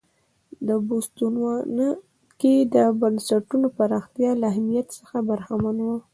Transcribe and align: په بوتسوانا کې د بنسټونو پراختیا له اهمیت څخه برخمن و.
په 0.65 0.73
بوتسوانا 0.87 1.89
کې 2.39 2.53
د 2.73 2.75
بنسټونو 3.01 3.67
پراختیا 3.77 4.31
له 4.41 4.45
اهمیت 4.51 4.87
څخه 4.97 5.17
برخمن 5.29 5.77
و. 5.81 5.87